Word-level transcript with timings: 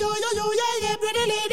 you, 0.00 0.06
you, 0.06 0.14
you, 0.14 0.30
you, 0.36 0.54
yeah, 0.56 0.88
yeah, 0.88 0.96
pretty 0.96 1.20
lady. 1.30 1.51